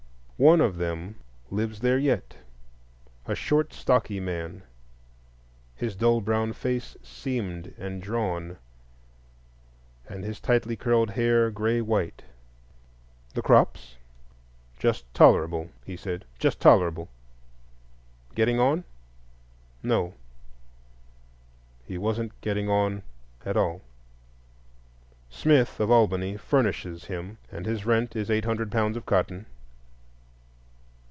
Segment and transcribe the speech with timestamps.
[0.49, 1.15] One of them
[1.51, 4.63] lives there yet,—a short, stocky man,
[5.75, 8.57] his dull brown face seamed and drawn,
[10.09, 12.23] and his tightly curled hair gray white.
[13.35, 13.97] The crops?
[14.79, 17.07] Just tolerable, he said; just tolerable.
[18.33, 18.83] Getting on?
[19.83, 23.03] No—he wasn't getting on
[23.45, 23.83] at all.
[25.29, 29.45] Smith of Albany "furnishes" him, and his rent is eight hundred pounds of cotton.